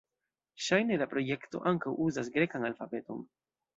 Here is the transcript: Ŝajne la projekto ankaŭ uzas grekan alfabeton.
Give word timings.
Ŝajne 0.67 0.95
la 1.01 1.07
projekto 1.11 1.61
ankaŭ 1.73 1.93
uzas 2.07 2.33
grekan 2.39 2.67
alfabeton. 2.71 3.23